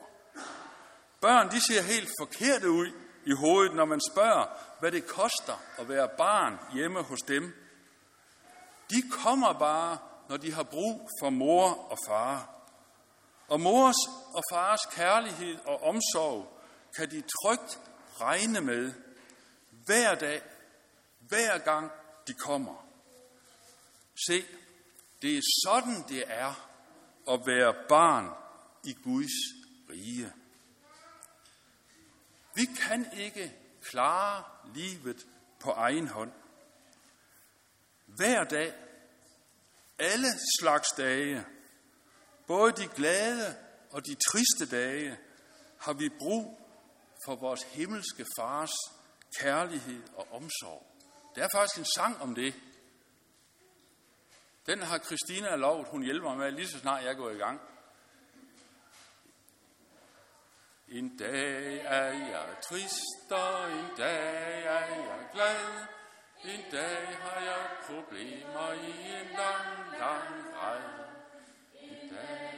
Børn, 1.22 1.52
de 1.52 1.62
ser 1.68 1.82
helt 1.82 2.10
forkerte 2.20 2.70
ud 2.70 2.88
i 3.26 3.32
hovedet, 3.32 3.76
når 3.76 3.86
man 3.86 4.02
spørger, 4.12 4.46
hvad 4.80 4.92
det 4.92 5.08
koster 5.08 5.64
at 5.78 5.90
være 5.90 6.10
barn 6.18 6.58
hjemme 6.74 7.02
hos 7.02 7.20
dem. 7.22 7.61
De 8.92 9.10
kommer 9.10 9.54
bare, 9.54 9.98
når 10.30 10.38
de 10.38 10.54
har 10.54 10.64
brug 10.64 11.10
for 11.22 11.30
mor 11.30 11.70
og 11.70 11.98
far. 12.08 12.50
Og 13.48 13.62
mors 13.62 13.96
og 14.34 14.44
fars 14.52 14.80
kærlighed 14.92 15.60
og 15.66 15.84
omsorg 15.84 16.62
kan 16.96 17.12
de 17.12 17.22
trygt 17.22 17.80
regne 18.22 18.62
med 18.62 18.94
hver 19.86 20.16
dag, 20.16 20.42
hver 21.20 21.58
gang 21.58 21.92
de 22.28 22.34
kommer. 22.34 22.88
Se, 24.28 24.46
det 25.22 25.38
er 25.38 25.42
sådan, 25.66 26.04
det 26.10 26.24
er 26.28 26.68
at 27.30 27.40
være 27.46 27.74
barn 27.90 28.30
i 28.84 28.94
Guds 29.04 29.32
rige. 29.90 30.34
Vi 32.56 32.66
kan 32.66 33.08
ikke 33.18 33.54
klare 33.82 34.44
livet 34.74 35.28
på 35.60 35.72
egen 35.72 36.08
hånd. 36.08 36.32
Hver 38.16 38.44
dag, 38.44 38.74
alle 40.00 40.28
slags 40.60 40.88
dage, 40.98 41.46
både 42.48 42.72
de 42.72 42.88
glade 42.88 43.58
og 43.92 44.06
de 44.06 44.16
triste 44.16 44.78
dage, 44.78 45.18
har 45.80 45.94
vi 45.94 46.10
brug 46.20 46.58
for 47.26 47.36
vores 47.36 47.64
himmelske 47.64 48.26
fars 48.38 48.72
kærlighed 49.40 50.04
og 50.16 50.28
omsorg. 50.32 50.88
Der 51.36 51.44
er 51.44 51.48
faktisk 51.56 51.80
en 51.80 51.86
sang 51.98 52.22
om 52.22 52.36
det. 52.36 52.54
Den 54.66 54.82
har 54.82 55.00
Christina 55.00 55.56
lovet, 55.56 55.88
hun 55.88 56.04
hjælper 56.04 56.30
mig 56.30 56.38
med, 56.38 56.52
lige 56.52 56.68
så 56.68 56.80
snart 56.80 57.04
jeg 57.04 57.16
går 57.16 57.30
i 57.30 57.38
gang. 57.38 57.62
En 60.88 61.18
dag 61.18 61.78
er 61.86 62.12
jeg 62.12 62.56
trist, 62.70 63.32
og 63.32 63.72
en 63.72 63.98
dag 63.98 64.64
er 64.66 64.86
jeg 64.86 65.30
glad. 65.34 66.01
En 66.44 66.64
dag 66.72 67.08
har 67.22 67.42
jeg 67.42 67.66
problemer 67.86 68.72
i 68.74 69.12
en 69.20 69.28
lang, 69.42 70.00
lang 70.00 70.34
række. 70.56 71.04
En 71.82 72.10
dag 72.10 72.54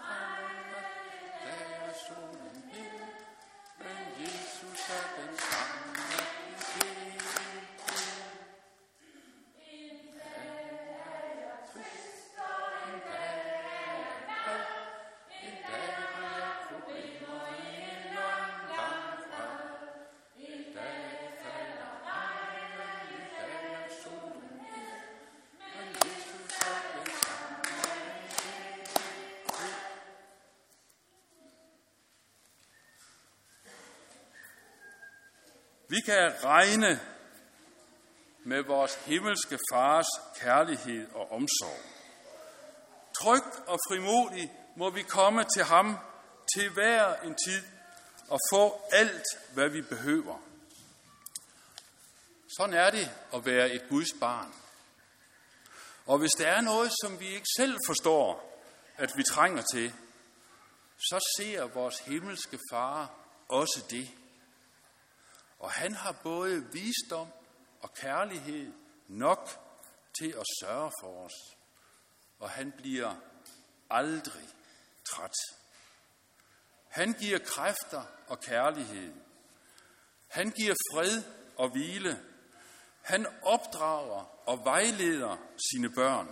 er 0.00 0.44
dag 1.44 1.68
er 1.88 1.94
solen 2.06 2.64
helt, 2.72 3.26
men 3.78 3.96
Jesus 4.20 4.90
er 4.90 5.06
den 5.16 5.33
Vi 35.94 36.00
kan 36.00 36.44
regne 36.44 37.00
med 38.44 38.62
vores 38.62 38.94
himmelske 38.94 39.58
fars 39.72 40.06
kærlighed 40.36 41.08
og 41.14 41.32
omsorg. 41.32 41.80
Trygt 43.22 43.68
og 43.68 43.78
frimodigt 43.88 44.52
må 44.76 44.90
vi 44.90 45.02
komme 45.02 45.44
til 45.44 45.64
ham 45.64 45.98
til 46.54 46.70
hver 46.70 47.16
en 47.16 47.34
tid 47.46 47.62
og 48.28 48.38
få 48.52 48.82
alt, 48.92 49.24
hvad 49.52 49.68
vi 49.68 49.82
behøver. 49.82 50.38
Sådan 52.56 52.74
er 52.74 52.90
det 52.90 53.10
at 53.34 53.46
være 53.46 53.70
et 53.70 53.88
Guds 53.88 54.12
barn. 54.20 54.54
Og 56.06 56.18
hvis 56.18 56.32
der 56.32 56.46
er 56.46 56.60
noget, 56.60 56.92
som 57.02 57.20
vi 57.20 57.26
ikke 57.26 57.48
selv 57.56 57.78
forstår, 57.86 58.60
at 58.96 59.12
vi 59.16 59.22
trænger 59.22 59.62
til, 59.74 59.94
så 60.98 61.34
ser 61.38 61.66
vores 61.66 61.98
himmelske 61.98 62.58
far 62.70 63.10
også 63.48 63.84
det. 63.90 64.10
Og 65.64 65.70
han 65.70 65.94
har 65.94 66.12
både 66.12 66.72
visdom 66.72 67.28
og 67.82 67.94
kærlighed 67.94 68.72
nok 69.08 69.48
til 70.18 70.30
at 70.30 70.46
sørge 70.60 70.92
for 71.00 71.24
os. 71.24 71.56
Og 72.38 72.50
han 72.50 72.72
bliver 72.72 73.14
aldrig 73.90 74.48
træt. 75.04 75.32
Han 76.88 77.12
giver 77.12 77.38
kræfter 77.38 78.02
og 78.26 78.40
kærlighed. 78.40 79.14
Han 80.28 80.50
giver 80.50 80.74
fred 80.92 81.22
og 81.56 81.70
hvile. 81.70 82.24
Han 83.02 83.26
opdrager 83.42 84.48
og 84.48 84.64
vejleder 84.64 85.36
sine 85.70 85.90
børn. 85.90 86.28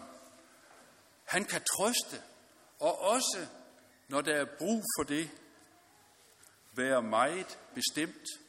Han 1.25 1.45
kan 1.45 1.62
trøste, 1.62 2.23
og 2.81 3.01
også, 3.01 3.47
når 4.09 4.21
der 4.21 4.35
er 4.35 4.57
brug 4.59 4.83
for 4.99 5.05
det, 5.05 5.31
være 6.73 7.03
meget 7.03 7.59
bestemt 7.75 8.41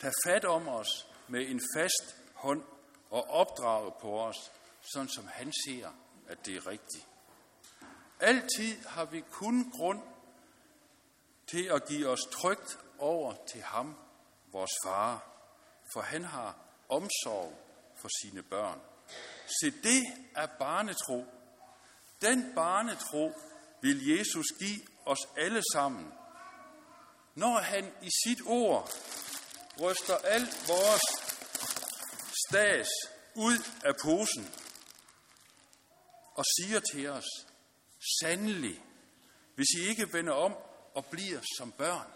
tage 0.00 0.14
fat 0.26 0.44
om 0.44 0.68
os 0.68 1.06
med 1.28 1.48
en 1.48 1.60
fast 1.76 2.16
hånd 2.34 2.62
og 3.10 3.30
opdrage 3.30 3.92
på 4.00 4.20
os, 4.20 4.52
sådan 4.92 5.08
som 5.08 5.26
han 5.26 5.52
ser, 5.66 5.88
at 6.28 6.46
det 6.46 6.56
er 6.56 6.66
rigtigt. 6.66 7.06
Altid 8.20 8.84
har 8.86 9.04
vi 9.04 9.20
kun 9.20 9.70
grund 9.70 10.02
til 11.46 11.64
at 11.64 11.88
give 11.88 12.08
os 12.08 12.20
trygt 12.32 12.78
over 12.98 13.34
til 13.52 13.62
ham, 13.62 13.96
vores 14.52 14.70
far, 14.84 15.28
for 15.92 16.00
han 16.00 16.24
har 16.24 16.56
omsorg 16.88 17.58
for 17.96 18.08
sine 18.22 18.42
børn. 18.42 18.80
Se, 19.60 19.70
det 19.70 20.02
er 20.36 20.46
barnetro. 20.46 21.24
Den 22.20 22.52
barnetro 22.54 23.32
vil 23.82 24.06
Jesus 24.06 24.46
give 24.58 24.80
os 25.06 25.28
alle 25.36 25.62
sammen, 25.72 26.12
når 27.34 27.58
han 27.58 27.92
i 28.02 28.10
sit 28.26 28.38
ord 28.46 28.90
ryster 29.80 30.16
alt 30.16 30.68
vores 30.68 31.02
stas 32.48 32.88
ud 33.34 33.58
af 33.84 33.92
posen 34.04 34.54
og 36.34 36.44
siger 36.58 36.80
til 36.92 37.10
os, 37.10 37.24
sandelig, 38.20 38.82
hvis 39.54 39.66
I 39.78 39.88
ikke 39.88 40.12
vender 40.12 40.32
om 40.32 40.54
og 40.94 41.06
bliver 41.06 41.40
som 41.58 41.72
børn, 41.72 42.06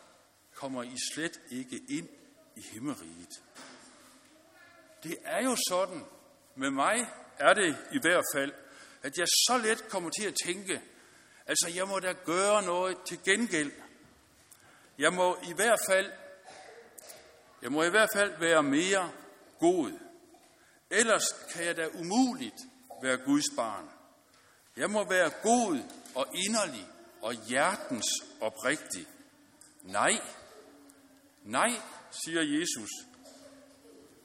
kommer 0.55 0.83
I 0.83 0.97
slet 1.13 1.41
ikke 1.51 1.81
ind 1.89 2.09
i 2.57 2.63
himmeriget. 2.73 3.43
Det 5.03 5.17
er 5.25 5.45
jo 5.45 5.57
sådan, 5.69 6.05
med 6.55 6.71
mig 6.71 7.07
er 7.39 7.55
det 7.55 7.77
i 7.93 7.99
hvert 8.03 8.25
fald, 8.35 8.53
at 9.03 9.19
jeg 9.19 9.27
så 9.29 9.59
let 9.59 9.89
kommer 9.89 10.11
til 10.11 10.27
at 10.27 10.35
tænke, 10.45 10.83
altså 11.47 11.71
jeg 11.75 11.89
må 11.89 11.99
da 11.99 12.13
gøre 12.13 12.63
noget 12.63 12.97
til 13.07 13.23
gengæld. 13.25 13.73
Jeg 14.99 15.13
må 15.13 15.39
i 15.43 15.53
hvert 15.53 15.81
fald, 15.89 16.13
jeg 17.63 17.73
må 17.73 17.83
i 17.83 17.91
hvert 17.91 18.11
fald 18.15 18.39
være 18.39 18.63
mere 18.63 19.11
god. 19.61 19.93
Ellers 20.91 21.25
kan 21.53 21.65
jeg 21.65 21.77
da 21.77 21.89
umuligt 21.89 22.59
være 23.03 23.17
Guds 23.17 23.45
barn. 23.57 23.89
Jeg 24.77 24.91
må 24.91 25.09
være 25.09 25.31
god 25.43 25.79
og 26.15 26.27
inderlig 26.35 26.87
og 27.23 27.35
hjertens 27.49 28.07
oprigtig. 28.41 29.07
Nej, 29.83 30.13
nej, 31.45 31.71
siger 32.25 32.43
Jesus. 32.43 32.91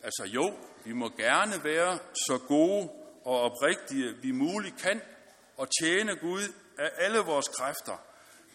Altså 0.04 0.24
jo, 0.26 0.54
vi 0.86 0.94
må 0.94 1.10
gerne 1.10 1.64
være 1.64 2.00
så 2.14 2.40
gode 2.48 2.90
og 3.26 3.42
oprigtige, 3.42 4.16
vi 4.22 4.32
muligt 4.32 4.78
kan, 4.78 5.02
og 5.58 5.68
tjene 5.82 6.16
Gud 6.16 6.54
af 6.78 6.92
alle 6.98 7.20
vores 7.20 7.48
kræfter. 7.48 7.98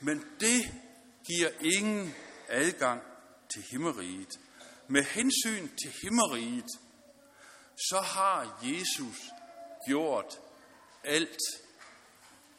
Men 0.00 0.24
det 0.40 0.62
giver 1.26 1.48
ingen 1.60 2.14
adgang 2.48 3.02
til 3.52 3.62
himmeriget. 3.70 4.28
Med 4.92 5.04
hensyn 5.04 5.68
til 5.76 5.90
himmeriget, 6.02 6.70
så 7.88 8.00
har 8.00 8.60
Jesus 8.62 9.16
gjort 9.86 10.40
alt. 11.04 11.38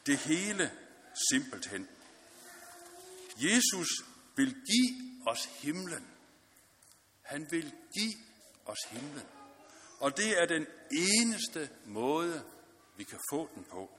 Det 0.06 0.18
hele 0.18 0.72
simpelthen. 1.32 1.90
Jesus 3.38 3.88
vil 4.36 4.54
give 4.54 5.22
os 5.28 5.46
himlen. 5.46 6.08
Han 7.22 7.52
vil 7.52 7.74
give 7.94 8.14
os 8.66 8.80
himlen. 8.90 9.28
Og 10.00 10.18
det 10.18 10.42
er 10.42 10.46
den 10.46 10.68
eneste 10.92 11.70
måde, 11.86 12.46
vi 12.98 13.04
kan 13.04 13.20
få 13.32 13.50
den 13.56 13.64
på. 13.64 13.92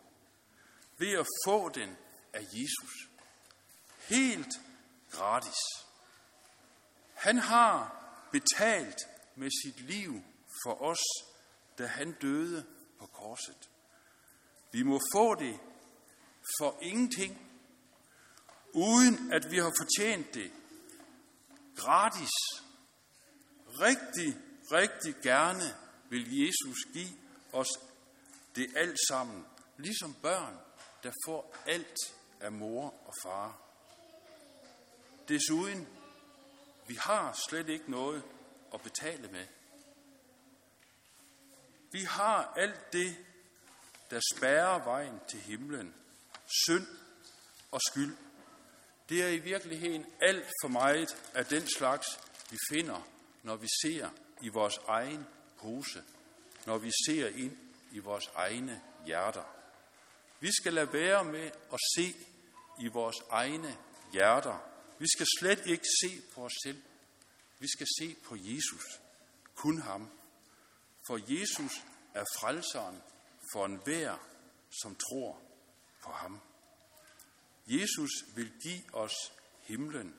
Ved 0.99 1.13
at 1.13 1.27
få 1.47 1.69
den 1.69 1.97
af 2.33 2.43
Jesus. 2.53 3.09
Helt 3.99 4.55
gratis. 5.11 5.59
Han 7.15 7.39
har 7.39 8.04
betalt 8.35 9.01
med 9.37 9.51
sit 9.65 9.81
liv 9.81 10.23
for 10.65 10.83
os, 10.83 11.03
da 11.79 11.87
han 11.87 12.13
døde 12.13 12.67
på 12.99 13.07
korset. 13.07 13.71
Vi 14.73 14.83
må 14.83 15.01
få 15.15 15.35
det 15.35 15.61
for 16.59 16.79
ingenting, 16.83 17.33
uden 18.73 19.33
at 19.33 19.51
vi 19.51 19.59
har 19.59 19.73
fortjent 19.81 20.35
det. 20.35 20.53
Gratis. 21.77 22.35
Rigtig, 23.81 24.37
rigtig 24.73 25.15
gerne 25.23 25.77
vil 26.11 26.39
Jesus 26.39 26.79
give 26.93 27.19
os 27.53 27.69
det 28.57 28.77
alt 28.77 28.99
sammen, 29.09 29.45
ligesom 29.79 30.15
børn, 30.23 30.59
der 31.03 31.13
får 31.27 31.57
alt 31.67 31.99
af 32.41 32.53
mor 32.53 32.95
og 33.07 33.15
far. 33.23 33.61
Desuden, 35.29 35.89
vi 36.87 36.95
har 36.95 37.39
slet 37.49 37.69
ikke 37.69 37.91
noget 37.91 38.23
at 38.75 38.81
betale 38.83 39.29
med. 39.29 39.47
Vi 41.93 42.01
har 42.01 42.53
alt 42.57 42.93
det, 42.93 43.17
der 44.11 44.21
spærrer 44.37 44.85
vejen 44.85 45.21
til 45.29 45.41
himlen. 45.41 45.95
Synd 46.67 46.87
og 47.71 47.81
skyld. 47.91 48.17
Det 49.09 49.23
er 49.23 49.29
i 49.29 49.39
virkeligheden 49.39 50.07
alt 50.21 50.47
for 50.63 50.69
meget 50.69 51.17
af 51.35 51.47
den 51.47 51.69
slags, 51.77 52.07
vi 52.51 52.59
finder, 52.71 53.09
når 53.43 53.57
vi 53.57 53.69
ser 53.83 54.11
i 54.41 54.49
vores 54.49 54.79
egen 54.89 55.27
pose, 55.61 56.03
når 56.67 56.79
vi 56.79 56.91
ser 57.07 57.29
ind 57.29 57.57
i 57.93 57.99
vores 57.99 58.31
egne 58.35 58.83
hjerter. 59.07 59.45
Vi 60.41 60.51
skal 60.53 60.73
lade 60.73 60.93
være 60.93 61.25
med 61.25 61.51
at 61.73 61.79
se 61.97 62.15
i 62.81 62.89
vores 62.89 63.17
egne 63.31 63.77
hjerter. 64.13 64.74
Vi 65.05 65.09
skal 65.17 65.27
slet 65.39 65.67
ikke 65.67 65.87
se 66.03 66.23
på 66.35 66.45
os 66.45 66.53
selv. 66.63 66.83
Vi 67.59 67.69
skal 67.69 67.87
se 67.99 68.17
på 68.25 68.37
Jesus. 68.39 69.01
Kun 69.55 69.81
ham. 69.81 70.11
For 71.07 71.19
Jesus 71.29 71.73
er 72.15 72.25
frelseren 72.41 73.03
for 73.53 73.67
enhver, 73.67 74.17
som 74.83 74.97
tror 74.97 75.43
på 76.03 76.11
ham. 76.11 76.41
Jesus 77.67 78.11
vil 78.37 78.53
give 78.63 78.83
os 78.93 79.33
himlen. 79.61 80.15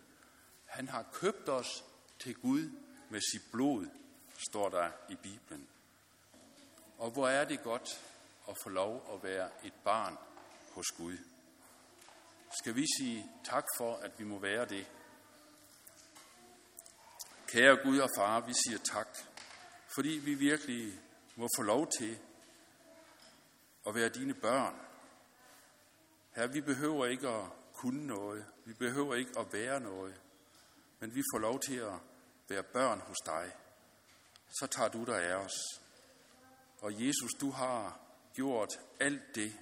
Han 0.66 0.88
har 0.88 1.10
købt 1.14 1.50
os 1.50 1.84
til 2.20 2.36
Gud 2.36 2.70
med 3.10 3.22
sit 3.32 3.52
blod, 3.52 3.88
står 4.50 4.70
der 4.70 4.92
i 5.10 5.16
Bibelen. 5.16 5.68
Og 6.98 7.12
hvor 7.12 7.28
er 7.28 7.46
det 7.46 7.64
godt 7.64 7.90
at 8.50 8.58
få 8.64 8.70
lov 8.70 9.14
at 9.14 9.24
være 9.24 9.50
et 9.64 9.74
barn 9.84 10.18
hos 10.72 10.88
Gud. 10.98 11.18
Skal 12.60 12.76
vi 12.76 12.86
sige 12.98 13.32
tak 13.44 13.66
for, 13.78 13.96
at 13.96 14.20
vi 14.20 14.24
må 14.24 14.40
være 14.40 14.66
det? 14.66 14.88
Kære 17.48 17.78
Gud 17.84 18.00
og 18.00 18.10
far, 18.18 18.40
vi 18.40 18.54
siger 18.54 18.78
tak, 18.78 19.08
fordi 19.96 20.10
vi 20.10 20.34
virkelig 20.34 21.00
må 21.36 21.48
få 21.58 21.62
lov 21.62 21.88
til 22.00 22.20
at 23.88 23.96
være 23.96 24.10
dine 24.10 24.34
børn. 24.34 24.76
Her, 26.36 26.48
vi 26.48 26.62
behøver 26.62 27.06
ikke 27.06 27.30
at 27.30 27.46
kunne 27.74 28.08
noget. 28.08 28.46
Vi 28.66 28.74
behøver 28.74 29.16
ikke 29.16 29.40
at 29.40 29.54
være 29.54 29.80
noget. 29.80 30.22
Men 31.00 31.16
vi 31.16 31.22
får 31.34 31.40
lov 31.40 31.60
til 31.60 31.76
at 31.76 31.94
være 32.50 32.64
børn 32.64 33.00
hos 33.00 33.18
dig. 33.26 33.52
Så 34.60 34.68
tager 34.68 34.90
du 34.90 35.04
dig 35.06 35.24
af 35.24 35.36
os. 35.36 35.54
Og 36.82 36.94
Jesus, 36.94 37.32
du 37.42 37.52
har 37.52 38.00
gjort 38.34 38.70
alt 39.00 39.36
det, 39.36 39.54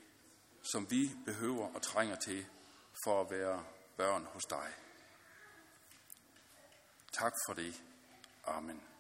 som 0.71 0.91
vi 0.91 1.12
behøver 1.25 1.75
og 1.75 1.82
trænger 1.82 2.15
til 2.15 2.45
for 3.03 3.21
at 3.21 3.31
være 3.31 3.63
børn 3.97 4.25
hos 4.25 4.45
dig. 4.45 4.67
Tak 7.13 7.33
for 7.45 7.53
det. 7.53 7.81
Amen. 8.45 8.92